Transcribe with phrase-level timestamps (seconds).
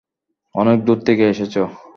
[0.55, 1.55] অনেকদূর থেকে এসেছ।